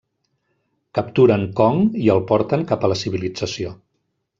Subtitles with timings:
[0.99, 3.81] Capturen Kong i el porten cap a la civilització.